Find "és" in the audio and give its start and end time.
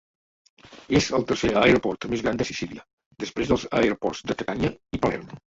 0.99-1.09